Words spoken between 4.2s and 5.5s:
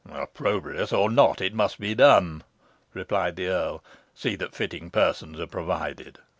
that fitting persons are